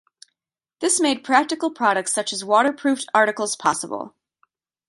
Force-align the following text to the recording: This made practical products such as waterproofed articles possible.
This 0.79 0.99
made 0.99 1.23
practical 1.23 1.69
products 1.69 2.11
such 2.11 2.33
as 2.33 2.43
waterproofed 2.43 3.07
articles 3.13 3.55
possible. 3.55 4.15